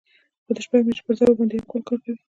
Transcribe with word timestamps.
خو 0.43 0.51
د 0.55 0.59
شپږو 0.65 0.85
میاشتو 0.87 1.05
پر 1.05 1.13
ځای 1.17 1.25
ورباندې 1.27 1.55
یو 1.57 1.69
کال 1.71 1.81
کار 1.87 1.99
کوي 2.03 2.17